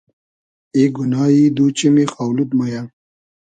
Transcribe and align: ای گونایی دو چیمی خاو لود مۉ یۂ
ای 0.75 0.83
گونایی 0.95 1.43
دو 1.57 1.65
چیمی 1.77 2.05
خاو 2.11 2.31
لود 2.35 2.51
مۉ 2.57 2.61
یۂ 2.73 2.81